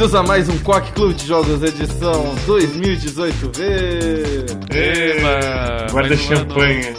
[0.00, 4.74] Bem-vindos a mais um Quack Clube de Jogos, edição 2018V.
[4.74, 6.94] Eba, Guarda um champanhe.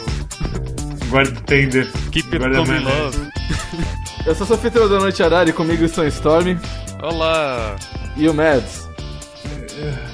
[1.10, 1.90] Guarda tender.
[2.12, 3.18] Keep it guarda coming maionese.
[3.18, 3.32] love.
[4.24, 6.56] Eu sou o anfitrião da Noite Arari, comigo estão Storm
[7.02, 7.74] Olá.
[8.16, 8.88] e o Mads.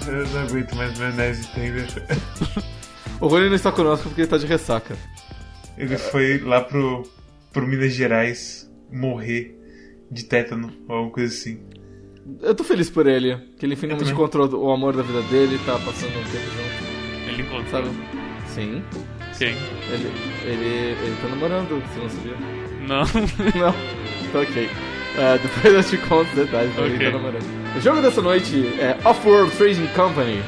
[0.06, 1.86] Eu não aguento mais maionese e tender.
[3.20, 4.96] O Rony não está conosco porque ele está de ressaca.
[5.76, 7.02] Ele foi lá pro,
[7.52, 9.54] pro Minas Gerais morrer
[10.10, 11.60] de tétano ou alguma coisa assim.
[12.42, 15.72] Eu tô feliz por ele, que ele finalmente encontrou o amor da vida dele, tá
[15.78, 17.66] passando um tempo junto, Ele encontrou.
[17.70, 17.88] sabe?
[18.46, 18.82] Sim,
[19.38, 19.54] Quem?
[19.92, 20.12] ele,
[20.44, 20.66] ele,
[21.02, 22.36] ele tá namorando, você não sabia?
[22.86, 23.00] Não.
[23.60, 23.72] Não,
[24.32, 24.68] tá ok.
[25.16, 27.76] É, depois eu te conto os detalhes, mas ele tá namorando.
[27.76, 30.42] O jogo dessa noite é Off-World Trading Company,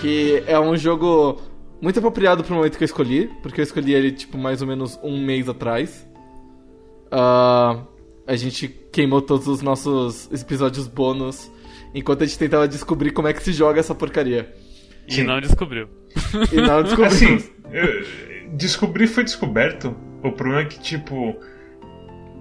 [0.00, 1.40] que é um jogo
[1.80, 4.98] muito apropriado pro momento que eu escolhi, porque eu escolhi ele, tipo, mais ou menos
[5.02, 6.06] um mês atrás.
[7.10, 7.78] Ah,
[8.26, 11.50] a gente queimou todos os nossos episódios bônus
[11.94, 14.54] enquanto a gente tentava descobrir como é que se joga essa porcaria.
[15.08, 15.22] E Sim.
[15.24, 15.88] não descobriu.
[16.52, 17.14] E não descobrimos.
[17.14, 17.50] Assim,
[18.54, 19.96] descobrir foi descoberto.
[20.22, 21.36] O problema é que, tipo.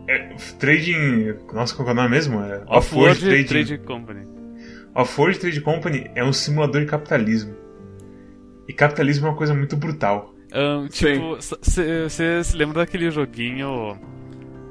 [0.08, 1.36] é, trading.
[1.54, 2.42] Nossa, qual que é o nome mesmo?
[2.42, 3.46] É Off-World Trading.
[3.46, 4.28] Trade Company.
[4.96, 7.56] Off-World Trade Company é um simulador de capitalismo.
[8.68, 10.34] E capitalismo é uma coisa muito brutal.
[10.52, 14.00] Ahn, tipo, você se lembra daquele joguinho.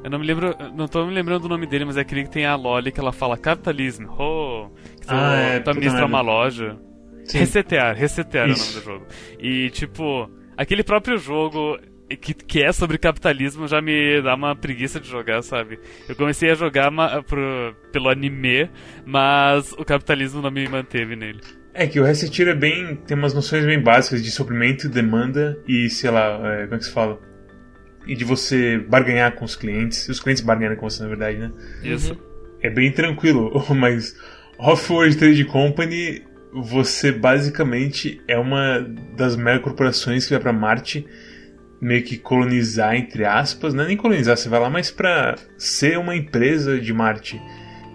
[0.05, 0.55] Eu não me lembro.
[0.77, 3.01] Não tô me lembrando do nome dele, mas é aquele que tem a Loli que
[3.01, 4.07] ela fala capitalismo.
[4.19, 4.69] Oh,
[5.01, 6.77] que tu, Ah, é, tu administra uma loja.
[7.25, 7.39] Sim.
[7.39, 8.79] Resetear, resetear Isso.
[8.79, 9.07] é o nome do jogo.
[9.41, 11.79] E tipo, aquele próprio jogo
[12.21, 15.79] que, que é sobre capitalismo já me dá uma preguiça de jogar, sabe?
[16.07, 18.69] Eu comecei a jogar ma- pro, pelo anime,
[19.07, 21.41] mas o capitalismo não me manteve nele.
[21.73, 22.95] É que o Resetir é bem.
[22.95, 26.85] tem umas noções bem básicas de suprimento, demanda e, sei lá, é, como é que
[26.85, 27.19] se fala?
[28.07, 30.07] E de você barganhar com os clientes.
[30.09, 31.51] E os clientes barganham com você, na verdade, né?
[31.83, 32.17] Isso.
[32.61, 34.15] É bem tranquilo, mas
[34.59, 36.23] Off-World Trade Company,
[36.53, 38.79] você basicamente é uma
[39.17, 41.07] das mega corporações que vai pra Marte
[41.81, 45.99] meio que colonizar, entre aspas, não é nem colonizar, você vai lá, mas pra ser
[45.99, 47.41] uma empresa de Marte.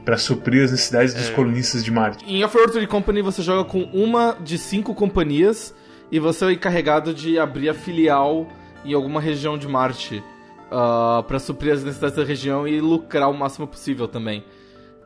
[0.06, 1.34] Pra suprir as necessidades dos É.
[1.34, 2.24] colonistas de Marte.
[2.28, 5.74] Em Off-World Trade Company você joga com uma de cinco companhias
[6.12, 8.48] e você é o encarregado de abrir a filial
[8.86, 10.24] em alguma região de Marte
[10.72, 14.44] ah, pra suprir as necessidades da região e lucrar o máximo possível também.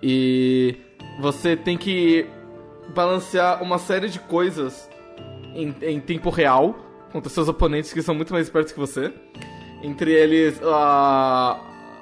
[0.01, 0.75] E
[1.19, 2.27] você tem que
[2.93, 4.89] balancear uma série de coisas
[5.55, 6.75] em, em tempo real
[7.11, 9.13] contra seus oponentes que são muito mais espertos que você.
[9.81, 11.59] Entre eles, ah,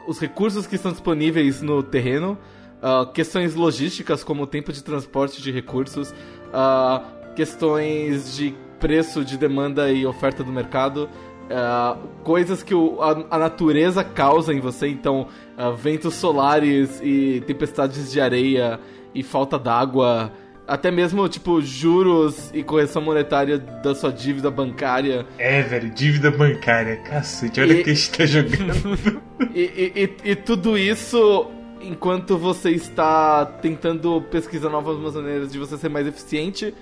[0.08, 2.38] os recursos que estão disponíveis no terreno,
[2.82, 6.14] ah, questões logísticas como o tempo de transporte de recursos,
[6.54, 7.04] ah,
[7.36, 11.08] questões de preço, de demanda e oferta do mercado,
[11.50, 17.42] ah, coisas que o- a, a natureza causa em você, então ah, ventos solares e
[17.48, 18.80] tempestades de areia
[19.14, 20.32] e falta d'água.
[20.68, 25.26] Até mesmo, tipo, juros e correção monetária da sua dívida bancária.
[25.38, 29.22] É, velho, dívida bancária, cacete, olha E- o que a gente tá jogando.
[29.54, 31.48] E, e- e- e tudo isso
[31.82, 36.74] enquanto você está tentando pesquisar novas maneiras de você ser mais eficiente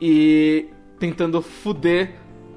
[0.00, 0.66] e
[0.98, 2.10] tentando fuder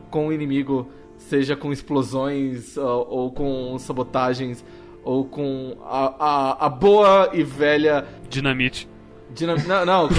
[0.09, 0.89] com o inimigo,
[1.29, 4.63] seja com explosões ou, ou com sabotagens
[5.03, 8.87] ou com a, a, a boa e velha Dinamite.
[9.33, 9.55] dinam...
[9.67, 10.09] Não, não.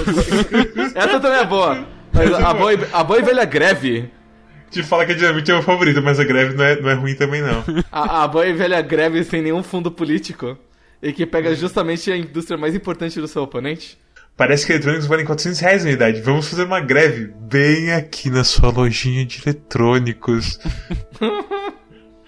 [0.93, 1.85] essa também é boa.
[2.13, 4.09] Mas a boa, e, a boa e velha greve.
[4.71, 6.89] Te fala que a dinamite é o meu favorito, mas a greve não é, não
[6.89, 7.63] é ruim também, não.
[7.91, 10.57] A, a boa e velha greve sem nenhum fundo político.
[11.01, 13.97] E que pega justamente a indústria mais importante do seu oponente.
[14.37, 16.21] Parece que eletrônicos valem 400 reais na unidade.
[16.21, 20.59] Vamos fazer uma greve bem aqui na sua lojinha de eletrônicos.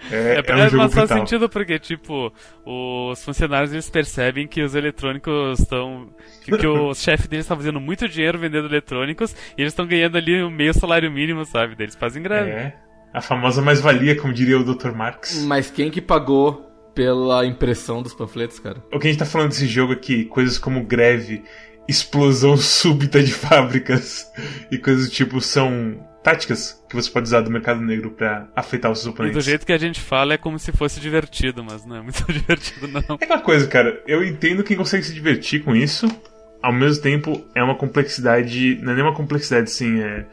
[0.09, 1.17] É, É, é, um mas faz brutal.
[1.17, 2.31] sentido porque, tipo,
[2.65, 6.09] os funcionários eles percebem que os eletrônicos estão.
[6.43, 10.17] Que, que o chefe deles está fazendo muito dinheiro vendendo eletrônicos e eles estão ganhando
[10.17, 11.75] ali o meio salário mínimo, sabe?
[11.75, 12.51] Daí eles fazem greve.
[12.51, 12.75] É.
[13.13, 14.91] A famosa mais-valia, como diria o Dr.
[14.91, 15.43] Marx.
[15.43, 18.83] Mas quem que pagou pela impressão dos panfletos, cara?
[18.91, 21.43] O que a gente tá falando desse jogo aqui, coisas como greve,
[21.87, 24.31] explosão súbita de fábricas
[24.71, 28.91] e coisas do tipo são táticas que você pode usar do mercado negro pra afetar
[28.91, 29.37] os seus E oponentes.
[29.37, 32.21] do jeito que a gente fala é como se fosse divertido, mas não é muito
[32.31, 33.17] divertido, não.
[33.19, 36.05] É aquela coisa, cara, eu entendo quem consegue se divertir com isso,
[36.61, 40.25] ao mesmo tempo é uma complexidade, não é nem uma complexidade assim, é...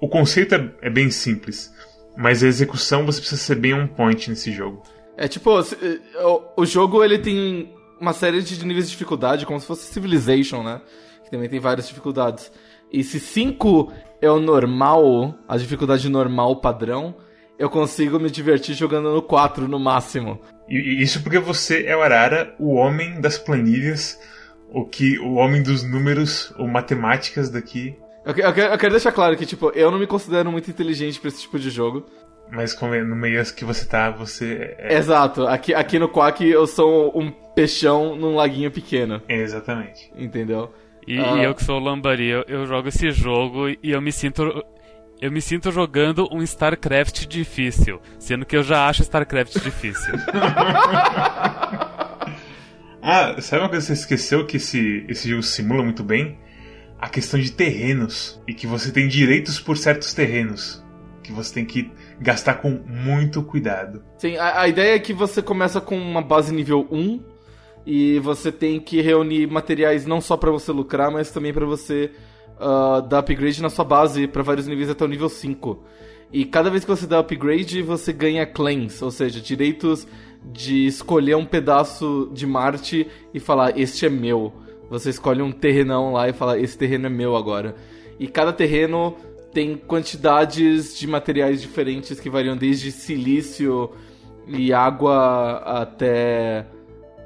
[0.00, 1.72] o conceito é, é bem simples,
[2.18, 4.82] mas a execução você precisa ser bem on point nesse jogo.
[5.16, 5.98] É tipo, eh,
[6.56, 10.80] o jogo ele tem uma série de níveis de dificuldade, como se fosse Civilization, né?
[11.24, 12.50] Que também tem várias dificuldades.
[12.90, 17.14] E se 5 é o normal, a dificuldade normal padrão,
[17.58, 20.40] eu consigo me divertir jogando no 4 no máximo.
[20.68, 24.18] E, isso porque você é o Arara, o homem das planilhas,
[24.72, 27.96] o que o homem dos números, ou matemáticas daqui.
[28.24, 31.28] Eu, eu, eu quero deixar claro que, tipo, eu não me considero muito inteligente pra
[31.28, 32.06] esse tipo de jogo.
[32.50, 34.74] Mas como é no meio que você tá, você.
[34.78, 34.96] É...
[34.96, 35.46] Exato.
[35.46, 39.22] Aqui, aqui no Quack eu sou um peixão num laguinho pequeno.
[39.28, 40.10] exatamente.
[40.16, 40.72] Entendeu?
[41.06, 41.38] E, uh...
[41.38, 44.64] e, eu que sou o Lambari, eu, eu jogo esse jogo e eu me sinto.
[45.20, 50.14] Eu me sinto jogando um StarCraft difícil, sendo que eu já acho StarCraft difícil.
[53.02, 56.38] ah, sabe uma coisa que você esqueceu que esse, esse jogo simula muito bem?
[56.98, 58.42] A questão de terrenos.
[58.48, 60.82] E que você tem direitos por certos terrenos.
[61.22, 64.02] Que você tem que gastar com muito cuidado.
[64.18, 67.20] Sim, a, a ideia é que você começa com uma base nível 1
[67.86, 72.10] e você tem que reunir materiais não só para você lucrar, mas também para você
[72.60, 75.82] uh, dar upgrade na sua base para vários níveis até o nível 5.
[76.32, 80.06] E cada vez que você dá upgrade, você ganha claims, ou seja, direitos
[80.44, 84.52] de escolher um pedaço de Marte e falar: Este é meu.
[84.88, 87.74] Você escolhe um terrenão lá e fala: Esse terreno é meu agora.
[88.18, 89.16] E cada terreno
[89.52, 93.90] tem quantidades de materiais diferentes que variam desde silício
[94.46, 96.66] e água até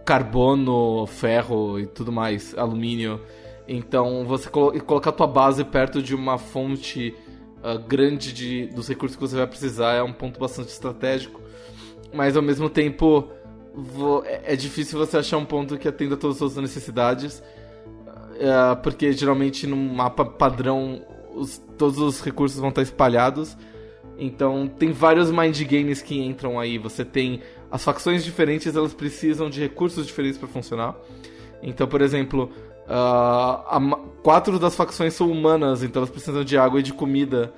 [0.05, 3.21] carbono, ferro e tudo mais, alumínio.
[3.67, 7.15] Então, você colo colocar a tua base perto de uma fonte
[7.63, 11.41] uh, grande de, dos recursos que você vai precisar é um ponto bastante estratégico.
[12.13, 13.29] Mas, ao mesmo tempo,
[14.27, 17.43] é, é difícil você achar um ponto que atenda todas as suas necessidades.
[18.35, 21.03] Uh, porque, geralmente, num mapa padrão,
[21.35, 23.57] os, todos os recursos vão estar espalhados.
[24.17, 26.79] Então tem vários mind games que entram aí.
[26.79, 27.41] Você tem
[27.71, 30.95] as facções diferentes, elas precisam de recursos diferentes para funcionar.
[31.63, 32.51] Então, por exemplo,
[32.87, 37.53] uh, quatro das facções são humanas, então elas precisam de água e de comida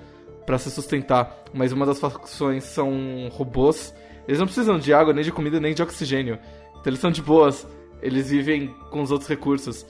[0.46, 1.44] para se sustentar.
[1.52, 3.94] Mas uma das facções são robôs.
[4.26, 6.38] Eles não precisam de água, nem de comida, nem de oxigênio.
[6.70, 7.67] Então eles são de boas.
[8.00, 9.84] Eles vivem com os outros recursos.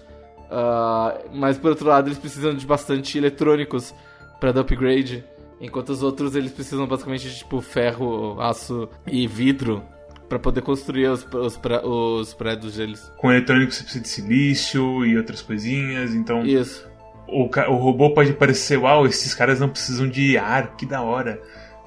[0.46, 3.94] Uh, mas por outro lado, eles precisam de bastante eletrônicos
[4.40, 5.24] para dar upgrade.
[5.60, 9.82] Enquanto os outros eles precisam basicamente de tipo ferro, aço e vidro
[10.28, 13.12] para poder construir os, os, os, prédios deles.
[13.16, 16.44] Com eletrônicos você precisa de silício e outras coisinhas, então.
[16.44, 16.86] Isso.
[17.28, 21.40] O, o robô pode parecer, uau, esses caras não precisam de ar, que da hora.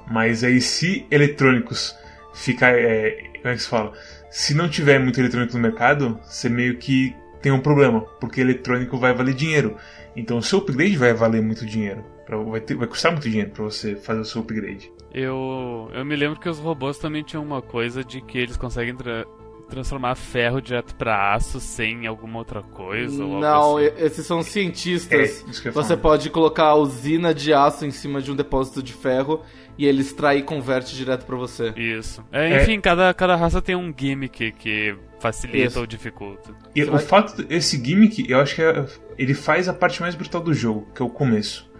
[0.09, 1.95] Mas aí se eletrônicos
[2.33, 2.73] ficar.
[2.73, 3.93] É, como é que se fala?
[4.31, 8.97] Se não tiver muito eletrônico no mercado, você meio que tem um problema, porque eletrônico
[8.97, 9.75] vai valer dinheiro.
[10.15, 12.03] Então o seu upgrade vai valer muito dinheiro.
[12.25, 14.91] Pra, vai, ter, vai custar muito dinheiro para você fazer o seu upgrade.
[15.13, 18.95] Eu, eu me lembro que os robôs também tinham uma coisa de que eles conseguem
[18.95, 19.25] tra
[19.69, 23.23] transformar ferro direto para aço sem alguma outra coisa?
[23.23, 23.91] Não, assim.
[23.97, 25.45] esses são cientistas.
[25.63, 29.41] É, você pode colocar a usina de aço em cima de um depósito de ferro
[29.79, 31.69] e ele extrai e converte direto para você.
[31.77, 32.21] Isso.
[32.33, 32.81] É, enfim, é.
[32.81, 35.79] Cada, cada raça tem um gimmick que facilita Isso.
[35.79, 36.53] ou dificulta.
[36.75, 37.01] E Você o vai...
[37.01, 38.85] fato, esse gimmick, eu acho que é,
[39.17, 41.71] ele faz a parte mais brutal do jogo, que é o começo.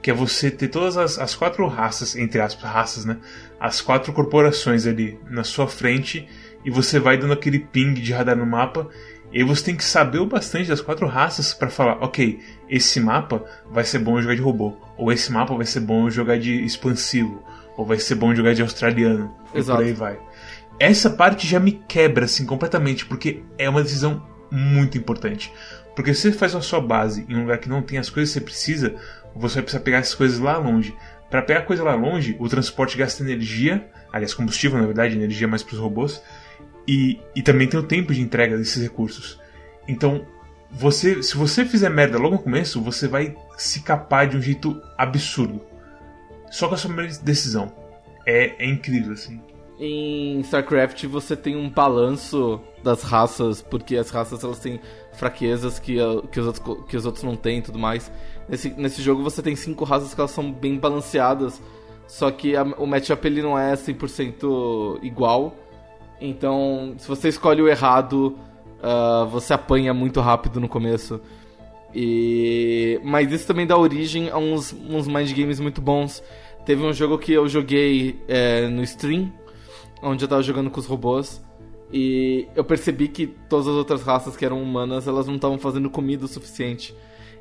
[0.00, 3.16] Que é você ter todas as, as quatro raças, entre aspas, raças, né?
[3.58, 6.28] As quatro corporações ali na sua frente
[6.64, 8.88] e você vai dando aquele ping de radar no mapa.
[9.32, 13.44] E você tem que saber o bastante das quatro raças para falar, ok, esse mapa
[13.70, 17.42] vai ser bom jogar de robô, ou esse mapa vai ser bom jogar de expansivo,
[17.76, 19.82] ou vai ser bom jogar de australiano, Exato.
[19.82, 20.28] e por aí vai
[20.78, 25.52] essa parte já me quebra assim completamente, porque é uma decisão muito importante.
[25.94, 28.32] Porque se você faz a sua base em um lugar que não tem as coisas
[28.32, 28.94] que você precisa,
[29.34, 30.94] você vai precisar pegar essas coisas lá longe.
[31.28, 35.62] Para pegar coisa lá longe, o transporte gasta energia, aliás, combustível na verdade, energia mais
[35.62, 36.22] para os robôs,
[36.88, 39.38] e, e também tem o tempo de entrega desses recursos.
[39.86, 40.26] Então,
[40.70, 44.80] você, se você fizer merda logo no começo, você vai se capar de um jeito
[44.96, 45.60] absurdo.
[46.50, 46.92] Só com a sua
[47.22, 47.72] decisão.
[48.26, 49.40] É, é incrível, assim
[49.78, 54.80] em StarCraft você tem um balanço das raças, porque as raças elas têm
[55.12, 55.96] fraquezas que,
[56.32, 58.10] que, os, outros, que os outros não têm e tudo mais.
[58.48, 61.62] Nesse, nesse jogo você tem cinco raças que elas são bem balanceadas,
[62.06, 65.54] só que a, o matchup ele não é 100% igual.
[66.20, 68.36] Então, se você escolhe o errado,
[68.78, 71.20] uh, você apanha muito rápido no começo.
[71.94, 73.00] E...
[73.02, 76.22] Mas isso também dá origem a uns, uns mind games muito bons.
[76.64, 79.32] Teve um jogo que eu joguei é, no stream,
[80.02, 81.42] onde eu tava jogando com os robôs.
[81.90, 85.88] E eu percebi que todas as outras raças que eram humanas, elas não estavam fazendo
[85.88, 86.94] comida o suficiente.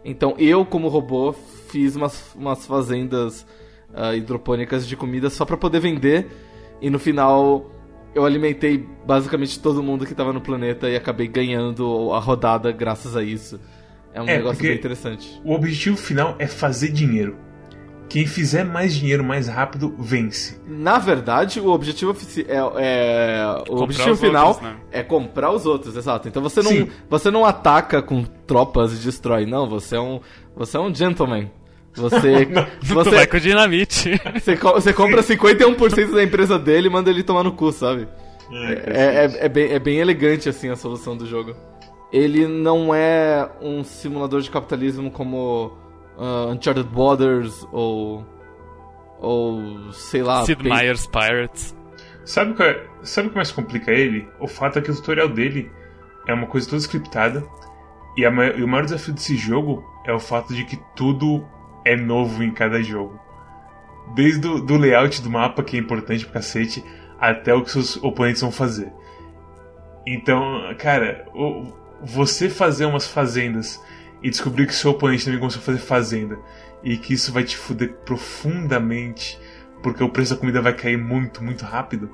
[0.06, 3.46] Então eu, como robô, fiz umas, umas fazendas
[3.90, 6.28] uh, hidropônicas de comida só para poder vender.
[6.82, 7.70] E no final
[8.18, 13.16] eu alimentei basicamente todo mundo que estava no planeta e acabei ganhando a rodada graças
[13.16, 13.60] a isso.
[14.12, 15.40] É um é, negócio bem interessante.
[15.46, 17.38] O objetivo final é fazer dinheiro.
[18.10, 20.60] quem fizer mais dinheiro mais rápido vence.
[20.66, 22.16] Na verdade, o objetivo
[22.48, 24.78] é, é o objetivo final outros, né?
[24.92, 26.28] é comprar os outros, exato.
[26.28, 29.70] Então você não, você não ataca com tropas e destrói, não.
[29.70, 30.20] Você é um,
[30.56, 31.52] você é um gentleman.
[31.98, 32.48] Você,
[32.82, 34.22] você vai com dinamite.
[34.36, 38.08] Você, você compra 51% da empresa dele e manda ele tomar no cu, sabe?
[38.52, 41.56] É, é, é, é, bem, é bem elegante assim a solução do jogo.
[42.12, 45.78] Ele não é um simulador de capitalismo como
[46.18, 48.26] uh, Uncharted Borders ou.
[49.20, 49.92] ou.
[49.92, 50.46] sei lá.
[50.46, 51.76] Sid Meier's Pirates.
[52.24, 54.28] Sabe o, que, é, sabe o que mais complica ele?
[54.40, 55.72] O fato é que o tutorial dele
[56.28, 57.44] é uma coisa toda scriptada.
[58.18, 61.46] E, a, e o maior desafio desse jogo é o fato de que tudo
[61.88, 63.20] é novo em cada jogo.
[64.16, 66.84] Desde o do layout do mapa, que é importante pra cacete,
[67.20, 68.92] até o que seus oponentes vão fazer.
[70.06, 71.26] Então, cara,
[72.02, 73.82] você fazer umas fazendas
[74.24, 76.38] e descobrir que seu oponente também começou a fazer fazenda
[76.84, 79.38] e que isso vai te fuder profundamente
[79.82, 82.10] porque o preço da comida vai cair muito, muito rápido,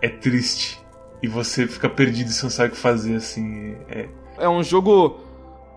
[0.00, 0.80] é triste.
[1.22, 3.76] E você fica perdido e não sabe o que fazer, assim.
[3.88, 5.20] É, é um jogo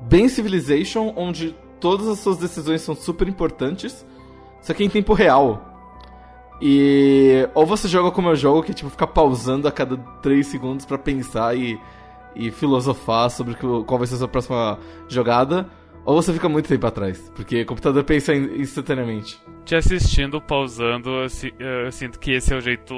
[0.02, 4.06] bem Civilization, onde todas as suas decisões são super importantes,
[4.62, 5.70] só que em tempo real.
[6.62, 10.48] E ou você joga como eu jogo, que é tipo ficar pausando a cada 3
[10.48, 11.78] segundos para pensar e
[12.36, 15.70] e filosofar sobre qual vai ser a sua próxima jogada,
[16.04, 19.40] ou você fica muito tempo atrás, porque o computador pensa instantaneamente.
[19.66, 21.10] Te assistindo, pausando,
[21.60, 22.96] eu sinto que esse é o jeito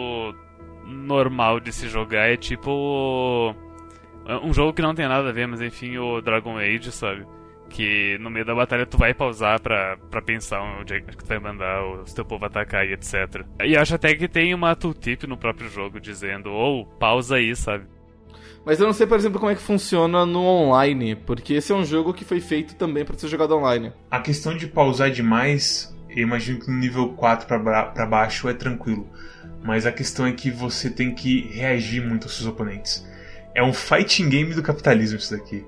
[0.85, 2.29] normal de se jogar.
[2.29, 3.53] É tipo.
[4.41, 7.27] Um jogo que não tem nada a ver, mas enfim, o Dragon Age, sabe?
[7.69, 11.25] Que no meio da batalha tu vai pausar pra, pra pensar onde é que tu
[11.25, 13.43] vai mandar, se teu povo atacar e etc.
[13.63, 17.55] E acho até que tem uma tooltip no próprio jogo dizendo, ou oh, pausa aí,
[17.55, 17.85] sabe?
[18.65, 21.75] Mas eu não sei, por exemplo, como é que funciona no online, porque esse é
[21.75, 23.93] um jogo que foi feito também para ser jogado online.
[24.09, 29.07] A questão de pausar demais, eu imagino que no nível 4 para baixo é tranquilo.
[29.63, 33.05] Mas a questão é que você tem que reagir muito aos seus oponentes.
[33.53, 35.63] É um fighting game do capitalismo isso daqui.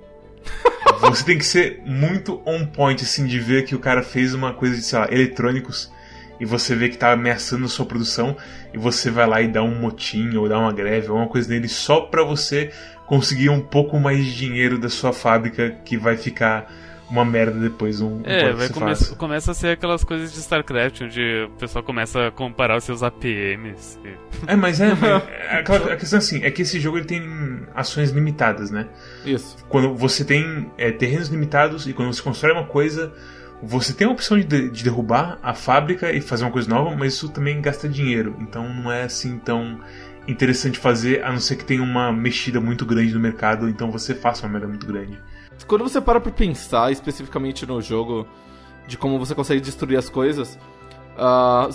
[0.99, 4.53] você tem que ser muito on point, assim, de ver que o cara fez uma
[4.53, 5.91] coisa de, sei lá, eletrônicos
[6.39, 8.35] e você vê que tá ameaçando a sua produção
[8.73, 11.49] e você vai lá e dá um motim ou dá uma greve ou uma coisa
[11.49, 12.71] nele só para você
[13.05, 16.71] conseguir um pouco mais de dinheiro da sua fábrica que vai ficar
[17.09, 18.01] uma merda depois.
[18.01, 22.27] Um, é, vai come começa a ser aquelas coisas de StarCraft, onde o pessoal começa
[22.27, 23.99] a comparar os seus APMs.
[24.03, 24.13] E...
[24.45, 24.89] É, mas é,
[25.51, 27.21] é a questão é assim, é que esse jogo ele tem
[27.73, 28.87] ações limitadas, né?
[29.25, 29.57] Isso.
[29.69, 33.13] Quando você tem é, terrenos limitados e quando você constrói uma coisa,
[33.61, 37.13] você tem a opção de, de, derrubar a fábrica e fazer uma coisa nova, mas
[37.13, 38.35] isso também gasta dinheiro.
[38.39, 39.79] Então não é assim tão
[40.27, 44.13] interessante fazer, a não ser que tenha uma mexida muito grande no mercado, então você
[44.13, 45.17] faça uma merda muito grande.
[45.65, 48.27] Quando você para pra pensar especificamente no jogo,
[48.87, 50.57] de como você consegue destruir as coisas,
[51.17, 51.71] uh,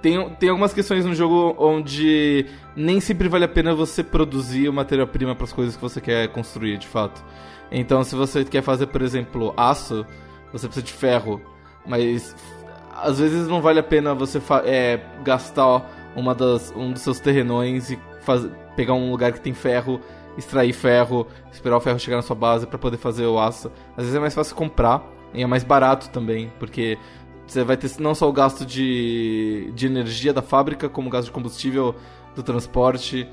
[0.00, 2.46] tem, tem algumas questões no jogo onde
[2.76, 6.78] nem sempre vale a pena você produzir matéria-prima para as coisas que você quer construir,
[6.78, 7.24] de fato.
[7.70, 10.06] Então, se você quer fazer, por exemplo, aço,
[10.52, 11.40] você precisa de ferro,
[11.84, 12.34] mas
[12.94, 15.84] às vezes não vale a pena você é, gastar
[16.16, 17.98] uma das, um dos seus terrenões e
[18.76, 20.00] pegar um lugar que tem ferro,
[20.38, 23.70] extrair ferro, esperar o ferro chegar na sua base para poder fazer o aço.
[23.96, 25.02] Às vezes é mais fácil comprar
[25.34, 26.96] e é mais barato também, porque
[27.46, 31.26] você vai ter não só o gasto de, de energia da fábrica, como o gasto
[31.26, 31.94] de combustível
[32.36, 33.28] do transporte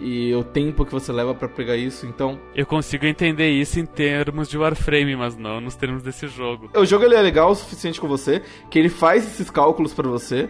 [0.00, 2.38] e o tempo que você leva para pegar isso, então...
[2.54, 6.70] Eu consigo entender isso em termos de Warframe, mas não nos termos desse jogo.
[6.74, 10.08] O jogo ele é legal o suficiente com você, que ele faz esses cálculos para
[10.08, 10.48] você,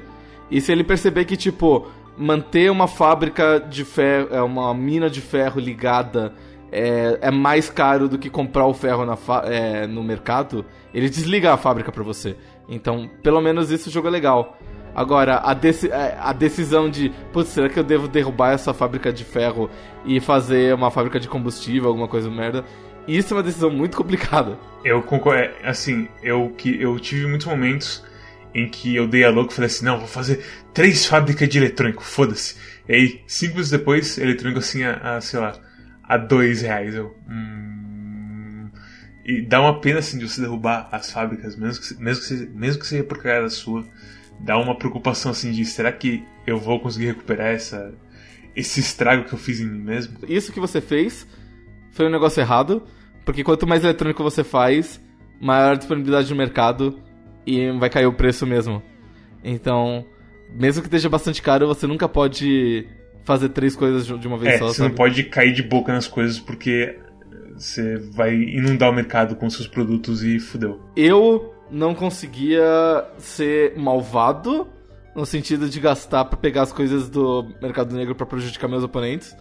[0.51, 1.87] e se ele perceber que, tipo,
[2.19, 6.35] manter uma fábrica de ferro, é uma mina de ferro ligada
[6.71, 11.53] é, é mais caro do que comprar o ferro na é, no mercado, ele desliga
[11.53, 12.37] a fábrica para você.
[12.69, 14.59] Então, pelo menos isso o jogo é legal.
[14.95, 19.13] Agora, a, deci é, a decisão de, putz, será que eu devo derrubar essa fábrica
[19.13, 19.71] de ferro
[20.05, 22.65] e fazer uma fábrica de combustível, alguma coisa merda?
[23.07, 24.59] Isso é uma decisão muito complicada.
[24.85, 28.05] Eu concordo, é, assim, eu, que, eu tive muitos momentos
[28.55, 31.59] em que eu dei a louco e falei assim, não, vou fazer três fábricas de
[31.59, 32.57] eletrônico, foda-se.
[32.89, 35.55] E aí, cinco minutos depois, eletrônico assim a, a, sei lá,
[36.03, 36.95] a dois reais.
[36.95, 38.71] Eu, hum...
[39.25, 42.81] E dá uma pena assim de você derrubar as fábricas, mesmo que, mesmo que, mesmo
[42.81, 43.19] que seja por
[43.51, 43.85] sua
[44.41, 47.93] dá uma preocupação assim de será que eu vou conseguir recuperar essa
[48.55, 50.19] esse estrago que eu fiz em mim mesmo?
[50.27, 51.27] Isso que você fez
[51.91, 52.83] foi um negócio errado,
[53.25, 55.01] porque quanto mais eletrônico você faz,
[55.41, 56.99] maior disponibilidade no mercado
[57.49, 58.83] e vai cair o preço mesmo.
[59.43, 60.05] Então,
[60.51, 62.87] mesmo que esteja bastante caro, você nunca pode
[63.25, 64.67] fazer três coisas de uma vez é, só.
[64.69, 64.91] Você sabe?
[64.91, 66.99] não pode cair de boca nas coisas porque
[67.57, 70.81] você vai inundar o mercado com seus produtos e fudeu.
[70.95, 74.69] Eu não conseguia ser malvado,
[75.15, 79.37] no sentido de gastar pra pegar as coisas do mercado negro pra prejudicar meus oponentes.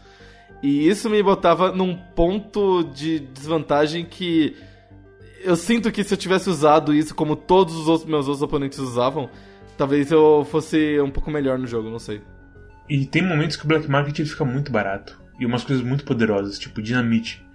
[0.64, 4.56] E isso me botava num ponto de desvantagem que
[5.44, 8.80] eu sinto que se eu tivesse usado isso como todos os outros, meus outros oponentes
[8.80, 9.30] usavam,
[9.78, 12.22] talvez eu fosse um pouco melhor no jogo, não sei.
[12.90, 15.20] E tem momentos que o Black Market fica muito barato.
[15.40, 17.46] E umas coisas muito poderosas, tipo dinamite.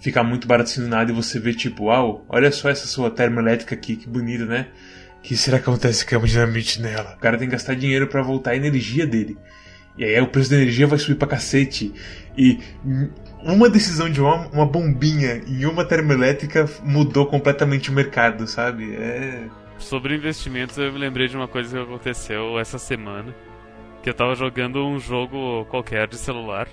[0.00, 3.74] Fica muito barato do nada e você vê, tipo, uau, olha só essa sua termoelétrica
[3.74, 4.68] aqui, que bonita, né?
[5.22, 7.14] Que será que acontece com a dinamite nela?
[7.16, 9.36] O cara tem que gastar dinheiro para voltar a energia dele.
[9.98, 11.92] E aí o preço da energia vai subir pra cacete.
[12.36, 12.60] E
[13.42, 18.94] uma decisão de uma, uma bombinha em uma termoelétrica mudou completamente o mercado, sabe?
[18.94, 19.48] É.
[19.78, 23.34] Sobre investimentos, eu me lembrei de uma coisa que aconteceu essa semana.
[24.02, 26.68] Que eu tava jogando um jogo qualquer de celular.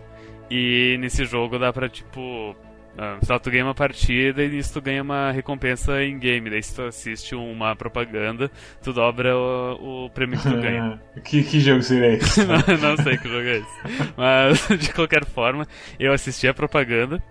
[0.49, 2.55] E nesse jogo dá pra, tipo,
[2.97, 6.49] ah, só tu ganha uma partida e nisso tu ganha uma recompensa em game.
[6.49, 8.49] Daí se tu assiste uma propaganda,
[8.81, 10.99] tu dobra o, o prêmio que tu ganha.
[11.23, 12.43] que, que jogo seria esse?
[12.45, 14.13] não, não sei que jogo é esse.
[14.15, 15.67] Mas, de qualquer forma,
[15.99, 17.21] eu assisti a propaganda.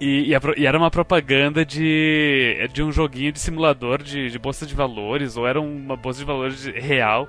[0.00, 4.38] E, e, a, e, era uma propaganda de, de um joguinho de simulador de, de
[4.38, 7.28] bolsa de valores, ou era uma bolsa de valores real,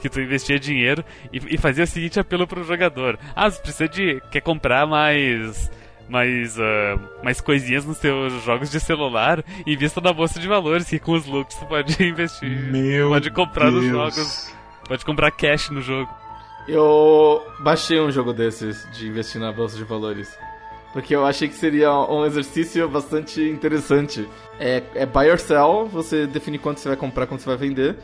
[0.00, 3.18] que tu investia dinheiro e, e fazia o seguinte apelo pro jogador.
[3.36, 4.20] Ah, você precisa de.
[4.30, 5.70] quer comprar mais
[6.10, 10.98] mais, uh, mais coisinhas nos seus jogos de celular, invista na bolsa de valores, que
[10.98, 12.50] com os looks tu pode investir.
[12.70, 13.84] Meu pode comprar Deus.
[13.84, 14.54] nos jogos.
[14.88, 16.10] Pode comprar cash no jogo.
[16.66, 20.36] Eu baixei um jogo desses de investir na bolsa de valores.
[20.92, 24.28] Porque eu achei que seria um exercício bastante interessante.
[24.58, 27.96] É, é buy or sell, você define quanto você vai comprar, quanto você vai vender.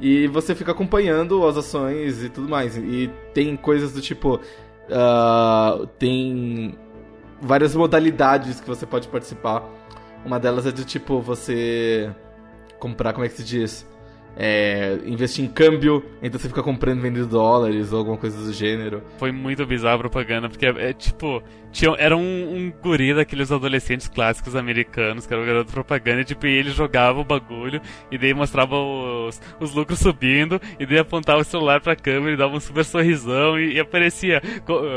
[0.00, 2.76] E você fica acompanhando as ações e tudo mais.
[2.76, 4.40] E tem coisas do tipo.
[4.88, 6.76] Uh, tem
[7.42, 9.68] várias modalidades que você pode participar.
[10.24, 12.14] Uma delas é do tipo você
[12.78, 13.84] comprar, como é que se diz?
[14.36, 18.52] É, investir em câmbio, então você fica comprando e vendendo dólares ou alguma coisa do
[18.52, 19.02] gênero.
[19.18, 23.50] Foi muito bizarra a propaganda, porque é, é tipo, tinha, era um, um guri daqueles
[23.50, 27.24] adolescentes clássicos americanos, que era o garoto de propaganda, e tipo, e ele jogava o
[27.24, 32.32] bagulho, e daí mostrava os, os lucros subindo, e daí apontava o celular pra câmera
[32.32, 34.40] e dava um super sorrisão, e, e aparecia,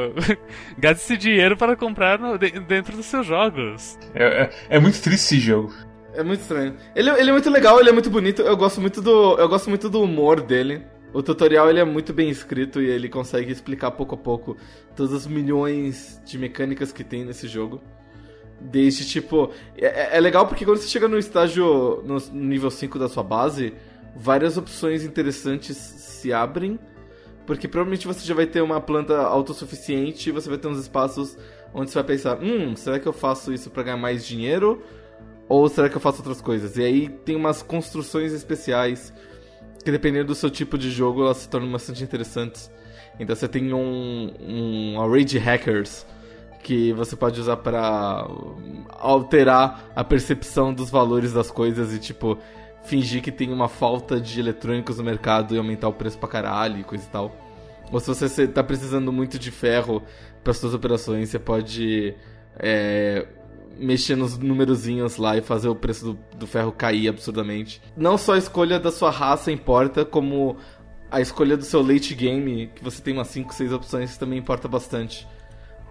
[0.77, 3.97] gaste esse dinheiro para comprar no, dentro dos seus jogos.
[4.13, 5.73] É, é, é muito triste esse jogo.
[6.15, 6.75] É muito estranho.
[6.95, 8.41] Ele, ele é muito legal, ele é muito bonito.
[8.41, 10.83] Eu gosto muito do, eu gosto muito do humor dele.
[11.13, 14.57] O tutorial ele é muito bem escrito e ele consegue explicar pouco a pouco
[14.95, 17.81] todas as milhões de mecânicas que tem nesse jogo.
[18.59, 19.51] Desde tipo.
[19.77, 22.01] É, é legal porque quando você chega no estágio.
[22.03, 23.73] no nível 5 da sua base,
[24.15, 26.79] várias opções interessantes se abrem.
[27.45, 31.37] Porque provavelmente você já vai ter uma planta autossuficiente e você vai ter uns espaços
[31.73, 34.81] onde você vai pensar: hum, será que eu faço isso para ganhar mais dinheiro?
[35.47, 36.77] Ou será que eu faço outras coisas?
[36.77, 39.13] E aí tem umas construções especiais
[39.83, 42.71] que dependendo do seu tipo de jogo elas se tornam bastante interessantes.
[43.19, 46.05] Então você tem um, um array de hackers
[46.63, 48.27] que você pode usar para
[48.89, 52.39] alterar a percepção dos valores das coisas e tipo
[52.83, 56.79] fingir que tem uma falta de eletrônicos no mercado e aumentar o preço pra caralho
[56.79, 57.35] e coisa e tal.
[57.91, 60.01] Ou se você tá precisando muito de ferro
[60.43, 62.15] para suas operações, você pode
[62.57, 63.27] é,
[63.77, 67.81] mexer nos numerozinhos lá e fazer o preço do, do ferro cair absurdamente.
[67.95, 70.57] Não só a escolha da sua raça importa, como
[71.11, 74.67] a escolha do seu late game, que você tem umas 5, 6 opções, também importa
[74.67, 75.27] bastante.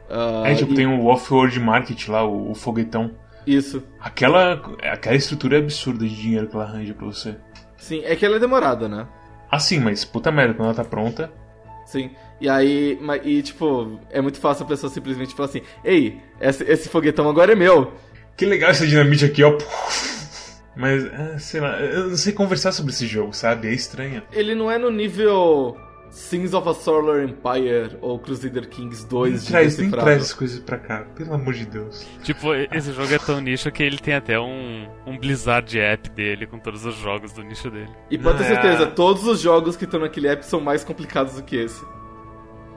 [0.08, 0.76] Uh, é, tipo, e...
[0.76, 3.10] tem o off-world market lá, o, o, foguetão.
[3.46, 3.82] Isso.
[4.00, 7.36] Aquela, aquela estrutura é absurda de dinheiro que ela arranja pra você.
[7.76, 9.06] Sim, é que ela é demorada, né?
[9.50, 11.30] Ah, sim, mas puta merda, quando ela tá pronta.
[11.86, 12.10] Sim.
[12.40, 16.88] E aí, e tipo, é muito fácil a pessoa simplesmente falar assim: Ei, esse, esse
[16.88, 17.92] foguetão agora é meu.
[18.36, 19.56] Que legal essa dinamite aqui, ó.
[20.76, 23.68] Mas, ah, sei lá, eu não sei conversar sobre esse jogo, sabe?
[23.68, 24.22] É estranho.
[24.32, 25.76] Ele não é no nível
[26.14, 30.60] Sins of a Solar Empire ou Crusader Kings 2 de traz, Nem traz as coisas
[30.60, 32.06] pra cá, pelo amor de Deus.
[32.22, 36.46] Tipo, esse jogo é tão nicho que ele tem até um, um Blizzard app dele
[36.46, 37.90] com todos os jogos do nicho dele.
[38.08, 41.42] E pode ter certeza, todos os jogos que estão naquele app são mais complicados do
[41.42, 41.84] que esse.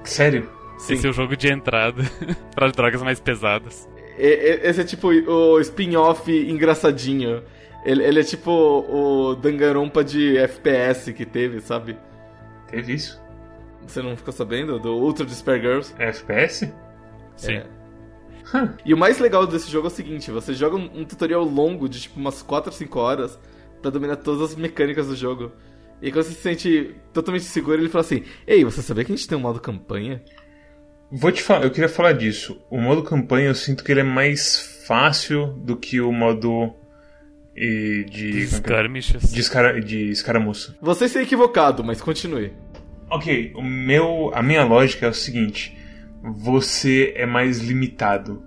[0.04, 0.50] Sério?
[0.80, 0.95] Sim.
[0.95, 2.02] Esse é o jogo de entrada
[2.56, 3.88] para drogas mais pesadas.
[4.17, 7.43] Esse é tipo o spin-off engraçadinho.
[7.86, 11.95] Ele, ele, é tipo o Danganronpa de FPS que teve, sabe?
[12.67, 13.27] Teve isso?
[13.86, 14.80] Você não ficou sabendo?
[14.80, 15.94] Do Ultra Despair Girls?
[15.98, 16.74] É FPS?
[17.36, 17.54] Sim.
[17.54, 17.68] É.
[18.86, 22.02] E o mais legal desse jogo é o seguinte: você joga um, tutorial longo de
[22.02, 23.40] tipo umas 4 ou 5 horas
[23.82, 25.52] para dominar todas as mecânicas do jogo.
[26.02, 29.16] E quando você se sente totalmente seguro, ele fala assim: Ei, você sabia que a
[29.16, 30.22] gente tem um modo campanha?
[31.12, 32.62] Vou te falar, eu queria falar disso.
[32.70, 36.74] O modo campanha eu sinto que ele é mais fácil do que o modo
[37.58, 38.46] e de.
[38.46, 39.02] De como é é?
[39.02, 40.78] De, escara, de escaramuça.
[40.80, 42.54] Você está equivocado, mas continue.
[43.10, 45.78] Ok, o meu, a minha lógica é o seguinte:
[46.22, 48.43] você é mais limitado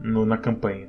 [0.00, 0.88] no- na campanha.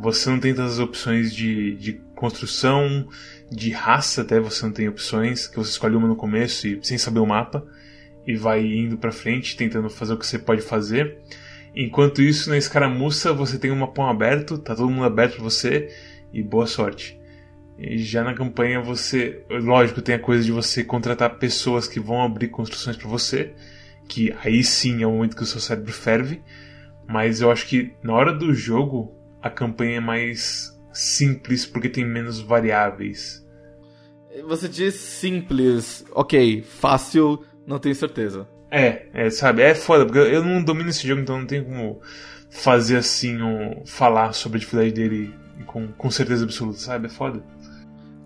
[0.00, 3.08] Você não tem tantas opções de, de construção,
[3.50, 6.96] de raça até você não tem opções, que você escolhe uma no começo e sem
[6.98, 7.66] saber o mapa
[8.26, 11.18] e vai indo pra frente tentando fazer o que você pode fazer.
[11.74, 15.88] Enquanto isso, na escaramuça você tem um mapão aberto, tá todo mundo aberto pra você
[16.32, 17.17] e boa sorte.
[17.78, 22.22] E já na campanha você, lógico, tem a coisa de você contratar pessoas que vão
[22.22, 23.54] abrir construções pra você,
[24.08, 26.42] que aí sim é o momento que o seu cérebro ferve,
[27.06, 32.04] mas eu acho que na hora do jogo a campanha é mais simples porque tem
[32.04, 33.46] menos variáveis.
[34.46, 38.48] Você diz simples, ok, fácil, não tenho certeza.
[38.70, 42.00] É, é, sabe, é foda, porque eu não domino esse jogo, então não tem como
[42.50, 45.34] fazer assim, um, falar sobre a dificuldade dele
[45.66, 47.06] com, com certeza absoluta, sabe?
[47.06, 47.42] É foda.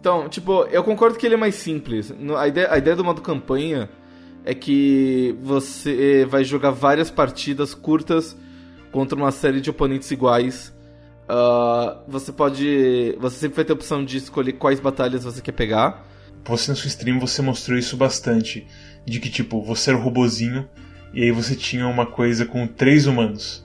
[0.02, 2.10] Então, tipo, eu concordo que ele é mais simples.
[2.18, 3.88] No- A ideia, a ideia do modo campanha
[4.44, 8.36] é que você vai jogar várias partidas curtas
[8.90, 10.74] contra uma série de oponentes iguais.
[11.28, 13.16] Ah, você pode.
[13.20, 16.04] Você sempre vai ter a opção de escolher quais batalhas você quer pegar.
[16.46, 18.66] Você na sua stream você mostrou isso bastante.
[19.06, 20.68] De que tipo, você era o robozinho
[21.14, 23.64] e aí você tinha uma coisa com três humanos.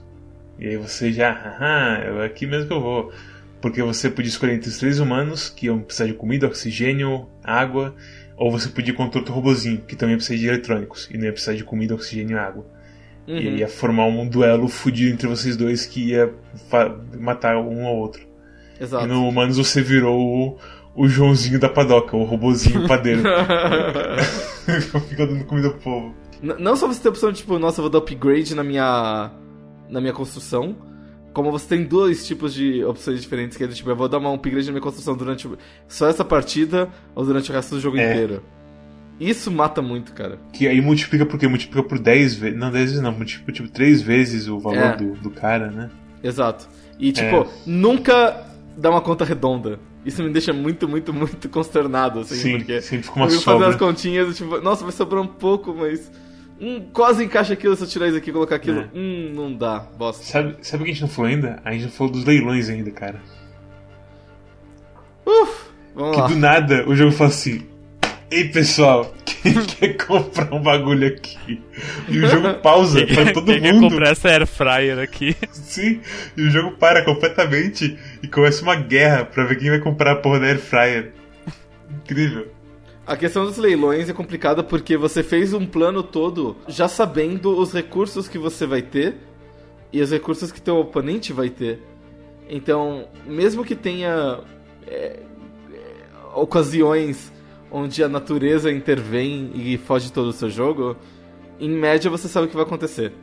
[0.56, 3.12] E aí você já, haha, é aqui mesmo que eu vou.
[3.60, 7.94] Porque você podia escolher entre os três humanos, que iam precisar de comida, oxigênio, água,
[8.36, 11.24] ou você podia ir contra outro robozinho, que também ia precisar de eletrônicos, e não
[11.24, 12.64] ia precisar de comida, oxigênio e água.
[13.26, 13.36] Uhum.
[13.36, 16.32] E ia formar um duelo fudido entre vocês dois que ia
[17.18, 18.22] matar um ao outro.
[18.80, 19.04] Exato.
[19.04, 20.16] E no Humanos você virou
[20.94, 23.22] o, o Joãozinho da padoca, o robozinho padeiro.
[25.08, 26.14] Fica dando comida pro povo.
[26.42, 28.62] N- Não só você tem a opção de, tipo, nossa, eu vou dar upgrade na
[28.62, 29.30] minha,
[29.88, 30.76] na minha construção,
[31.32, 34.18] como você tem dois tipos de opções diferentes, que é do tipo, eu vou dar
[34.18, 35.48] uma upgrade na minha construção durante
[35.86, 38.10] só essa partida ou durante o resto do jogo É.
[38.12, 38.42] inteiro.
[39.20, 40.38] Isso mata muito, cara.
[40.52, 41.48] Que aí multiplica por quê?
[41.48, 42.58] Multiplica por 10 vezes.
[42.58, 44.96] Não, 10 vezes não, multiplica tipo 3 vezes o valor É.
[44.96, 45.90] do, do cara, né?
[46.22, 46.68] Exato.
[47.00, 47.46] E, tipo, É.
[47.66, 48.44] nunca
[48.76, 49.78] dá uma conta redonda.
[50.06, 53.42] Isso me deixa muito, muito, muito consternado, assim, Sim, porque sempre fica uma eu fico
[53.42, 53.86] fazendo as sobra.
[53.88, 56.10] continhas, tipo, nossa, vai sobrar um pouco, mas...
[56.60, 58.80] Hum, quase encaixa aquilo se eu tirar isso aqui e colocar aquilo.
[58.80, 58.88] É.
[58.94, 60.24] Hum, não dá, bosta.
[60.24, 61.60] Sabe, sabe o que a gente não falou ainda?
[61.64, 63.20] A gente não falou dos leilões ainda, cara.
[65.24, 66.26] Uf, vamos Que lá.
[66.28, 67.66] do nada o jogo fala assim:
[68.30, 71.62] Ei pessoal, quem quer comprar um bagulho aqui?
[72.08, 73.90] E o jogo pausa pra todo Quem quer mundo.
[73.90, 75.36] comprar essa air fryer aqui?
[75.52, 76.00] Sim,
[76.36, 80.16] e o jogo para completamente e começa uma guerra pra ver quem vai comprar a
[80.16, 81.12] porra da Air Fryer.
[81.90, 82.48] Incrível.
[83.08, 87.72] A questão dos leilões é complicada porque você fez um plano todo já sabendo os
[87.72, 89.16] recursos que você vai ter
[89.90, 91.82] e os recursos que teu oponente vai ter.
[92.50, 94.40] Então, mesmo que tenha
[94.86, 95.20] é, é,
[96.34, 97.32] ocasiões
[97.70, 100.94] onde a natureza intervém e foge todo o seu jogo,
[101.58, 103.14] em média você sabe o que vai acontecer.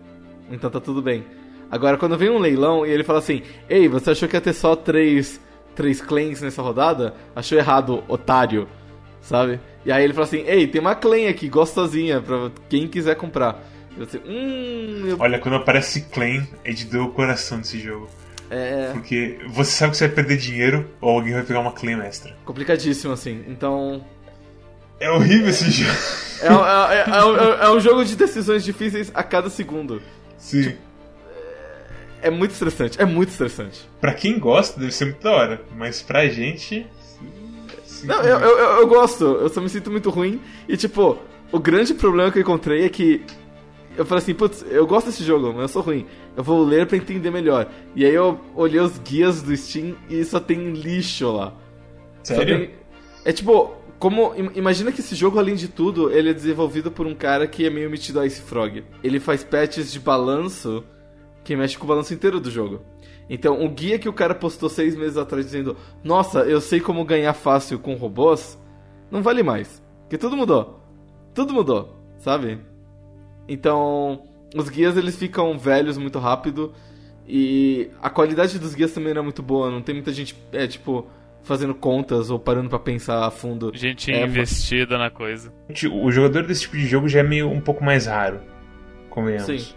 [0.49, 1.23] Então tá tudo bem.
[1.69, 4.53] Agora, quando vem um leilão e ele fala assim: Ei, você achou que ia ter
[4.53, 5.39] só três,
[5.75, 7.13] três claims nessa rodada?
[7.35, 8.67] Achou errado, otário.
[9.25, 9.59] Sabe?
[9.85, 13.59] E aí ele fala assim: Ei, tem uma claim aqui, gostosinha, pra quem quiser comprar.
[13.95, 15.17] E você, hum, eu...
[15.19, 18.09] Olha, quando aparece Claim, é de doer o coração desse jogo.
[18.51, 21.99] é Porque você sabe que você vai perder dinheiro ou alguém vai pegar uma Claim
[22.01, 22.35] extra.
[22.45, 23.43] complicadíssimo assim.
[23.47, 24.03] Então,
[24.99, 25.91] É horrível esse jogo.
[26.41, 30.01] é, é, é, é um- é um jogo de decisões difíceis a cada segundo.
[30.37, 30.75] Sim.
[32.21, 33.87] É muito estressante, é muito estressante.
[34.01, 35.61] Pra quem gosta, deve ser muito da hora.
[35.75, 36.85] Mas pra gente.
[38.05, 40.39] Não, eu, eu, eu- gosto, eu só me sinto muito ruim.
[40.67, 41.17] E tipo,
[41.51, 43.23] o grande problema que eu encontrei é que
[43.97, 46.05] eu falei assim, putz, eu gosto desse jogo, mas eu sou ruim.
[46.35, 47.69] Eu vou ler pra entender melhor.
[47.95, 51.53] E aí eu olhei os guias do Steam e só tem lixo lá.
[52.23, 52.59] Sério?
[52.59, 52.69] tem-
[53.23, 54.33] É tipo, como.
[54.35, 57.65] im- Imagina que esse jogo, além de tudo, ele é desenvolvido por um cara que
[57.65, 58.83] é meio metido a Ice Frog.
[59.03, 60.83] Ele faz patches de balanço
[61.43, 62.81] que mexe com o balanço inteiro do jogo.
[63.29, 67.03] Então, o guia que o cara postou seis meses atrás dizendo Nossa, eu sei como
[67.03, 68.57] ganhar fácil com robôs,
[69.09, 69.81] não vale mais.
[70.01, 70.79] Porque tudo mudou.
[71.33, 72.59] Tudo mudou, sabe?
[73.47, 74.23] Então,
[74.55, 76.73] os guias eles ficam velhos muito rápido.
[77.27, 79.71] E a qualidade dos guias também não é muito boa.
[79.71, 81.07] Não tem muita gente, é tipo,
[81.43, 83.71] fazendo contas ou parando pra pensar a fundo.
[83.73, 85.51] Gente É, investida na coisa.
[85.91, 88.39] O jogador desse tipo de jogo já é meio um pouco mais raro.
[89.09, 89.45] Convenhamos.
[89.45, 89.75] Sim.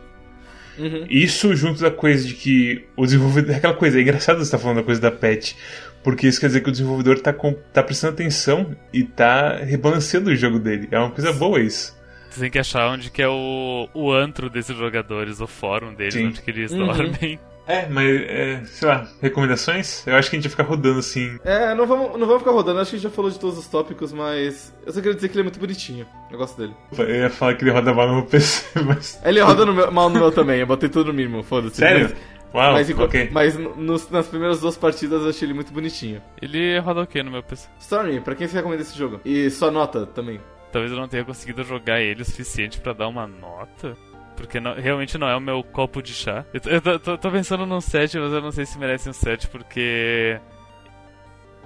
[0.78, 1.06] Uhum.
[1.10, 3.56] Isso junto da coisa de que o desenvolvedor.
[3.56, 5.56] Aquela coisa, é engraçado você estar falando da coisa da pet.
[6.02, 10.30] Porque isso quer dizer que o desenvolvedor tá, com, tá prestando atenção e tá rebalanceando
[10.30, 10.88] o jogo dele.
[10.90, 11.96] É uma coisa boa isso.
[12.30, 16.14] Você tem que achar onde que é o, o antro desses jogadores, o fórum deles,
[16.14, 16.26] Sim.
[16.28, 16.86] onde que eles Uhum.
[16.86, 17.38] dormem.
[17.68, 20.06] É, mas, é, sei lá, recomendações?
[20.06, 21.38] Eu acho que a gente vai ficar rodando assim.
[21.44, 23.58] É, não vamos, não vamos ficar rodando, acho que a gente já falou de todos
[23.58, 26.06] os tópicos, mas eu só queria dizer que ele é muito bonitinho.
[26.30, 26.74] Eu gosto dele.
[26.96, 29.20] Eu ia falar que ele roda mal no meu PC, mas.
[29.24, 31.76] Ele roda no meu, mal no meu também, eu botei tudo no mínimo, foda-se.
[31.76, 32.08] Sério?
[32.54, 36.22] Mas, Uau, mas, mas nos- nas primeiras duas partidas eu achei ele muito bonitinho.
[36.40, 37.68] Ele roda o que no meu PC?
[37.78, 39.20] Stormy, pra quem você recomenda esse jogo?
[39.22, 40.40] E sua nota também.
[40.72, 43.94] Talvez eu não tenha conseguido jogar ele o suficiente pra dar uma nota.
[44.38, 46.44] Porque não- realmente não é o meu copo de chá.
[46.54, 49.48] Eu, eu tô- tô pensando num 7, mas eu não sei se merece um 7,
[49.48, 50.38] porque.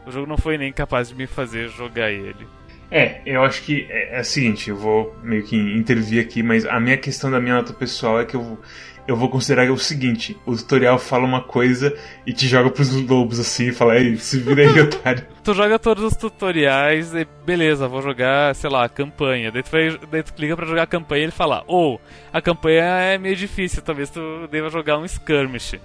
[0.06, 2.46] O jogo não foi nem capaz de me fazer jogar ele.
[2.90, 6.66] É, eu acho que é, é o seguinte, eu vou meio que intervir aqui, mas
[6.66, 8.58] a minha questão da minha nota pessoal é que eu,
[9.06, 13.40] eu vou considerar o seguinte, o tutorial fala uma coisa e te joga pros lobos
[13.40, 15.26] assim e fala, ei, se vira aí, otário.
[15.42, 19.50] Tu joga todos os tutoriais e beleza, vou jogar, sei lá, a campanha.
[19.50, 22.00] Daí tu, vai, daí tu clica pra jogar a campanha e ele fala, ou
[22.32, 24.20] a campanha é meio difícil, talvez tu
[24.52, 25.80] deva jogar um skirmish.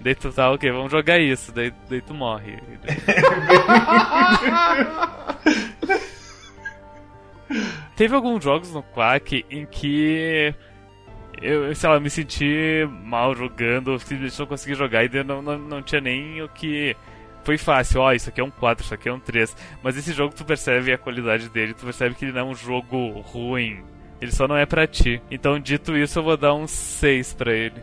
[0.00, 2.58] Daí tu tá, ok, vamos jogar isso, daí, daí tu morre.
[7.96, 10.54] Teve alguns jogos no Quack em que
[11.42, 15.82] eu, sei lá, me senti mal jogando, simplesmente não consegui jogar e não, não, não
[15.82, 16.96] tinha nem o que.
[17.44, 19.56] Foi fácil, ó, isso aqui é um 4, isso aqui é um 3.
[19.82, 22.54] Mas esse jogo tu percebe a qualidade dele, tu percebe que ele não é um
[22.54, 23.82] jogo ruim.
[24.20, 25.20] Ele só não é pra ti.
[25.28, 27.82] Então, dito isso, eu vou dar um 6 pra ele.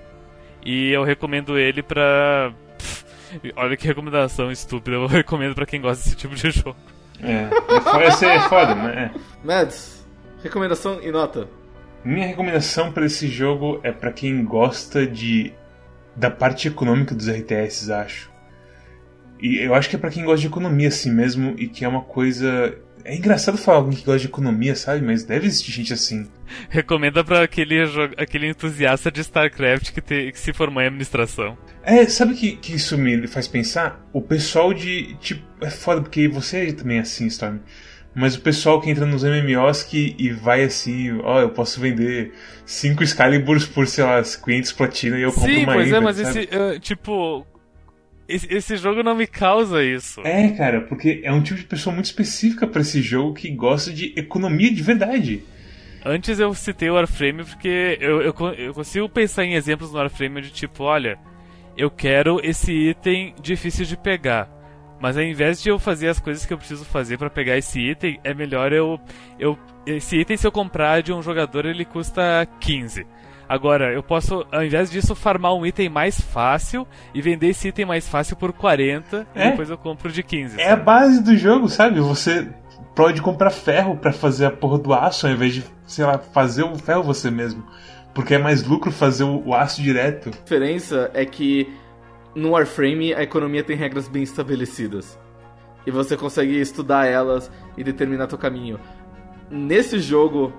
[0.66, 2.54] E eu recomendo ele pra.
[2.78, 6.78] Pff, olha que recomendação estúpida, eu recomendo pra quem gosta desse tipo de jogo.
[7.22, 9.12] É, é foda, é foda, mas é.
[9.44, 10.08] Mads,
[10.42, 11.59] recomendação e nota.
[12.04, 15.54] Minha recomendação pra esse jogo é pra quem gosta de
[16.16, 18.30] da parte econômica dos RTS, acho.
[19.42, 21.88] E eu acho que é pra quem gosta de economia assim mesmo e que é
[21.88, 25.02] uma coisa é engraçado falar alguém que gosta de economia, sabe?
[25.06, 26.28] Mas deve existir gente assim.
[26.70, 27.78] Recomenda pra aquele,
[28.18, 31.58] aquele entusiasta de StarCraft que, te- que se formou em administração.
[31.82, 34.06] É, sabe que, que isso me faz pensar?
[34.12, 35.16] O pessoal de.
[35.22, 37.60] Tipo, é foda, porque você também é assim, Storm.
[38.16, 42.34] Mas o pessoal que entra nos MMOs que, e vai assim, ó, eu posso vender
[42.66, 46.18] 5 Excaliburs por, sei lá, 500 platina e eu compro Sim, uma pois é, mas
[46.18, 46.40] sabe?
[46.40, 47.46] esse, eh, tipo.
[48.28, 50.22] Esse, jogo não me causa isso.
[50.24, 53.92] É, cara, porque é um tipo de pessoa muito específica pra esse jogo que gosta
[53.92, 55.44] de economia de verdade.
[56.06, 60.42] Antes eu citei o Warframe porque eu, eu, eu consigo pensar em exemplos no Warframe
[60.42, 61.18] de tipo, olha,
[61.76, 64.59] eu quero esse item difícil de pegar.
[65.00, 67.80] Mas ao invés de eu fazer as coisas que eu preciso fazer pra pegar esse
[67.80, 69.00] item, é melhor eu,
[69.40, 69.58] eu.
[69.86, 73.06] Esse item, se eu comprar de um jogador, ele custa 15.
[73.48, 77.84] Agora, eu posso, ao invés disso, farmar um item mais fácil e vender esse item
[77.86, 79.48] mais fácil por 40 É.
[79.48, 80.60] e depois eu compro de 15.
[80.60, 80.84] É a sabe?
[80.84, 82.00] base do jogo, sabe?
[82.00, 82.48] Você
[82.96, 86.62] pode comprar ferro pra fazer a porra do aço ao invés de, sei lá, fazer
[86.64, 87.64] o ferro você mesmo.
[88.14, 90.30] Porque é mais lucro fazer o, o aço direto.
[90.30, 91.74] A diferença é que
[92.36, 95.18] no Warframe a economia tem regras bem estabelecidas.
[95.86, 98.80] E você consegue estudar elas e determinar teu caminho.
[99.50, 100.54] Nesse jogo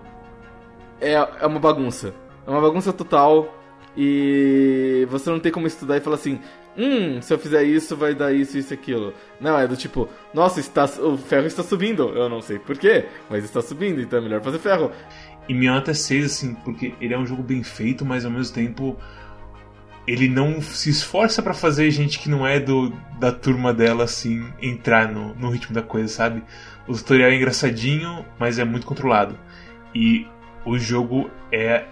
[1.00, 2.14] é, é uma bagunça.
[2.46, 3.56] É uma bagunça total.
[3.96, 6.40] E você não tem como estudar e falar assim:
[6.76, 9.12] Hum, se eu fizer isso, vai dar isso, isso aquilo.
[9.40, 12.08] Não, é do tipo: Nossa, está, o ferro está subindo.
[12.10, 14.90] Eu não sei porquê, mas está subindo, então é melhor fazer ferro.
[15.48, 18.30] E minha nota é 6, assim, porque ele é um jogo bem feito, mas ao
[18.30, 18.96] mesmo tempo
[20.10, 24.44] ele não se esforça pra fazer gente que não é do, da turma dela, assim,
[24.60, 26.42] entrar no, no ritmo da coisa, sabe?
[26.88, 29.38] O tutorial é engraçadinho, mas é muito controlado.
[29.94, 30.26] E
[30.66, 31.84] o jogo é,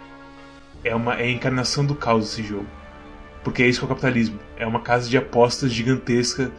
[0.82, 2.66] é, uma, é a encarnação do caos esse jogo.
[3.44, 4.40] Porque é isso que é o capitalismo.
[4.56, 6.50] É uma casa de apostas gigantesca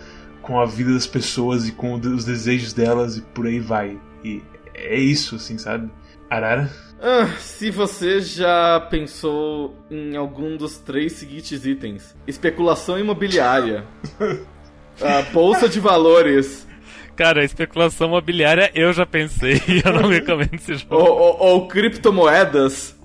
[0.41, 3.99] com a vida das pessoas e com os desejos delas e por aí vai.
[4.23, 4.41] E
[4.73, 5.91] é isso, assim, sabe?
[6.29, 6.71] Arara?
[7.01, 13.85] Ah, se você já pensou em algum dos três seguintes itens: especulação imobiliária,
[15.33, 16.67] bolsa de valores
[17.15, 20.95] Cara, especulação imobiliária eu já pensei e eu não recomendo esse jogo.
[20.95, 22.95] ou, ou- ou criptomoedas,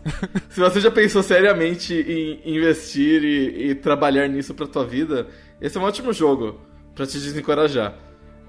[0.51, 5.27] se você já pensou seriamente em investir e, e trabalhar nisso pra tua vida,
[5.61, 6.61] esse é um ótimo jogo
[6.95, 7.95] pra te desencorajar.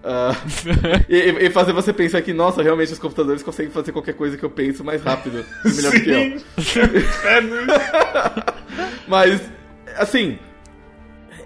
[0.08, 0.36] Ah,
[1.10, 4.46] e, e fazer você pensar que, nossa, realmente os computadores conseguem fazer qualquer coisa que
[4.46, 6.42] eu penso mais rápido e melhor do que eu.
[7.26, 7.42] É,
[9.10, 9.42] Mas,
[9.98, 10.38] assim,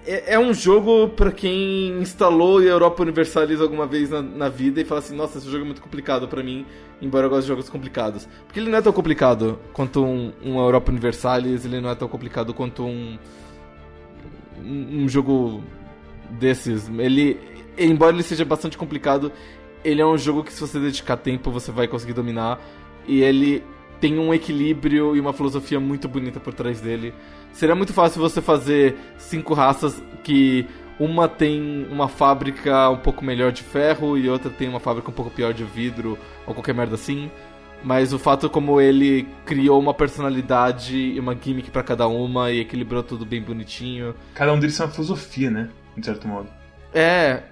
[0.05, 4.83] é, é um jogo pra quem instalou Europa Universalis alguma vez na, na vida e
[4.83, 6.65] fala assim, nossa, esse jogo é muito complicado pra mim,
[7.01, 8.27] embora eu goste de jogos complicados.
[8.45, 12.09] Porque ele não é tão complicado quanto um, um Europa Universalis, ele não é tão
[12.09, 13.17] complicado quanto um,
[14.61, 15.63] um, um jogo
[16.31, 16.89] desses.
[16.89, 17.39] Ele,
[17.85, 19.31] embora ele seja bastante complicado,
[19.83, 22.59] ele é um jogo que se você dedicar tempo você vai conseguir dominar.
[23.07, 23.63] E ele
[23.99, 27.13] tem um equilíbrio e uma filosofia muito bonita por trás dele.
[27.51, 30.65] Seria muito fácil você fazer cinco raças que
[30.99, 35.13] uma tem uma fábrica um pouco melhor de ferro e outra tem uma fábrica um
[35.13, 37.31] pouco pior de vidro ou qualquer merda assim.
[37.81, 42.59] Mas o fato como ele criou uma personalidade e uma gimmick para cada uma e
[42.59, 44.13] equilibrou tudo bem bonitinho.
[44.33, 45.69] Cada um deles tem uma filosofia, né?
[45.95, 46.49] De certo modo.
[46.93, 47.43] É.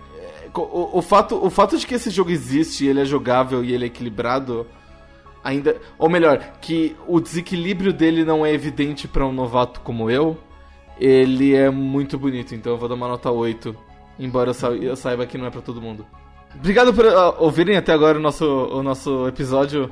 [0.54, 3.86] o, o, fato, o fato de que esse jogo existe, ele é jogável e ele
[3.86, 4.68] é equilibrado,
[5.44, 5.76] ainda.
[5.98, 10.38] Ou melhor, que o desequilíbrio dele não é evidente para um novato como eu,
[11.00, 12.54] ele é muito bonito.
[12.56, 13.76] Então eu vou dar uma nota 8.
[14.20, 16.06] Embora eu saiba que não é para todo mundo.
[16.56, 19.92] Obrigado por uh, ouvirem até agora o nosso, o nosso episódio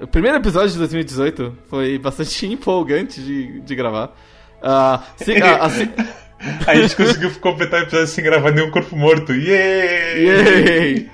[0.00, 4.14] o primeiro episódio de 2018 foi bastante empolgante de, de gravar.
[4.60, 6.14] Uh, uh,
[6.66, 9.32] A gente conseguiu completar o episódio sem gravar nenhum corpo morto.
[9.32, 10.26] Yay!
[10.26, 11.10] Yay!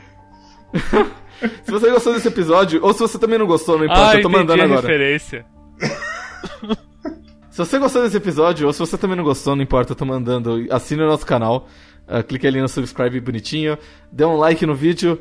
[1.64, 4.22] se você gostou desse episódio, ou se você também não gostou, não importa, ah, eu
[4.22, 4.80] tô mandando agora.
[4.80, 5.44] referência.
[7.50, 10.04] se você gostou desse episódio, ou se você também não gostou, não importa, eu tô
[10.04, 10.66] mandando.
[10.70, 11.68] Assine o nosso canal.
[12.08, 13.78] Uh, clique ali no subscribe bonitinho.
[14.10, 15.20] Dê um like no vídeo.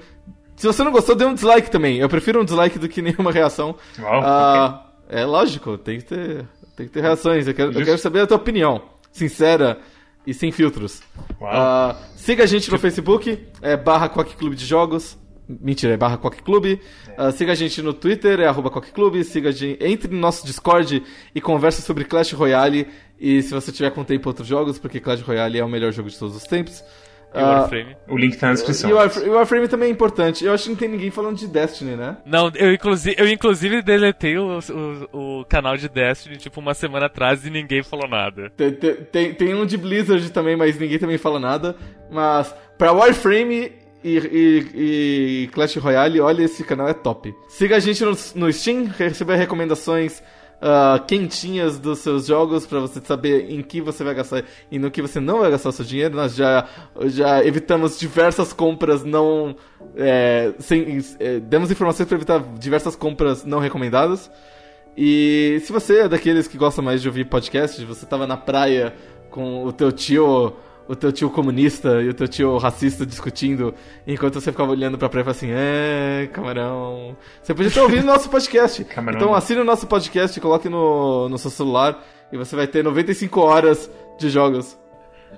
[0.55, 1.99] Se você não gostou, dê um dislike também.
[1.99, 3.75] Eu prefiro um dislike do que nenhuma reação.
[3.99, 7.47] Uau, uh, é lógico, tem que ter, tem que ter reações.
[7.47, 8.81] Eu quero, eu quero saber a tua opinião.
[9.12, 9.80] Sincera
[10.26, 11.02] e sem filtros.
[11.41, 15.17] Uh, siga a gente no Facebook, é barra Quack Clube de Jogos.
[15.48, 16.80] Mentira, é barra Quack Clube.
[17.17, 19.24] Uh, siga a gente no Twitter, é arroba Quack Clube.
[19.24, 21.02] Siga a gente, entre no nosso Discord
[21.34, 22.88] e converse sobre Clash Royale.
[23.19, 26.10] E se você tiver com tempo outros jogos, porque Clash Royale é o melhor jogo
[26.10, 26.84] de todos os tempos.
[27.33, 27.93] E o Warframe.
[28.07, 28.89] Uh, o link tá na descrição.
[28.89, 30.43] E o Warframe, também é importante.
[30.43, 32.17] Eu acho que não tem ninguém falando de Destiny, né?
[32.25, 34.59] Não, eu inclusive, eu inclusive deletei o,
[35.13, 38.51] o, o canal de Destiny, tipo, uma semana atrás e ninguém falou nada.
[38.57, 41.75] Tem, tem, tem um de Blizzard também, mas ninguém também fala nada.
[42.09, 44.67] Mas pra Warframe e, e,
[45.43, 47.33] e, Clash Royale, olha, esse canal é top.
[47.47, 50.23] Siga a gente no, no Steam, receber recomendações
[50.62, 54.91] uh, quentinhas dos seus jogos para você saber em que você vai gastar e no
[54.91, 56.15] que você não vai gastar o seu dinheiro.
[56.15, 56.67] Nós já,
[57.06, 59.56] já evitamos diversas compras não.
[59.95, 64.30] É, sem, é, demos informações para evitar diversas compras não recomendadas.
[64.98, 68.93] E se você é daqueles que gosta mais de ouvir podcast, você tava na praia
[69.30, 70.54] com o teu tio
[70.89, 73.75] o teu tio comunista e o teu tio racista discutindo,
[74.08, 77.15] enquanto você ficava olhando pra praia e falava assim, é, camarão.
[77.43, 78.84] Você podia estar ouvindo nosso podcast.
[78.89, 79.19] Camarão.
[79.19, 83.39] Então assine o nosso podcast, coloque no, no seu celular e você vai ter 95
[83.39, 84.80] horas de jogos.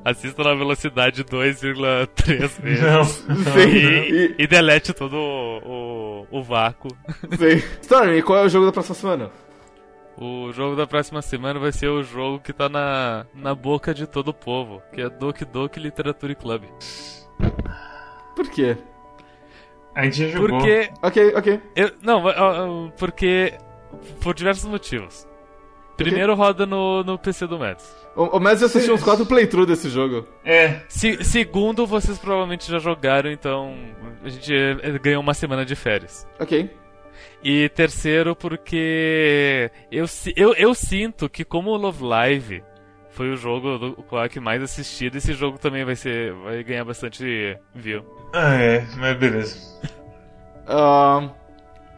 [0.06, 2.82] Assista na velocidade 2,3 vezes.
[2.82, 3.04] Não.
[3.04, 3.70] Sim.
[3.76, 6.96] E, e, delete todo o, o, o vácuo.
[7.38, 7.62] Sim.
[7.82, 9.32] Storm, e qual é o jogo da próxima semana?
[10.17, 14.06] O jogo da próxima semana vai ser o jogo que tá na, na boca de
[14.06, 16.63] todo o povo, que é Doki Doki Literature Club.
[18.36, 18.78] Por quê?
[19.95, 20.60] A gente já jogou.
[20.60, 20.89] Porque.
[21.02, 21.62] Ok, ok.
[21.76, 23.54] Eu, não, porque.
[24.21, 25.28] Por diversos motivos.
[25.97, 27.95] Primeiro roda no, no PC do Mads.
[28.15, 30.28] O, o Mads assistiu uns 4 playthroughs desse jogo.
[30.43, 30.82] É.
[30.88, 33.76] Se, segundo, vocês provavelmente já jogaram, então
[34.24, 34.54] a gente
[35.02, 36.28] ganhou uma semana de férias.
[36.39, 36.69] Ok.
[37.43, 42.63] E terceiro, porque eu, eu, eu sinto que como o Love Live
[43.10, 47.58] foi o jogo do Quack mais assistido, esse jogo também vai ser vai ganhar bastante
[47.73, 48.06] view.
[48.34, 49.58] Ah, é, mas beleza.
[50.69, 51.30] uh,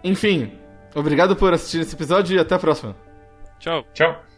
[0.04, 0.58] enfim,
[0.96, 2.96] obrigado por assistir esse episódio e até a próxima.
[3.60, 3.86] Tchau.
[3.94, 4.33] Tchau.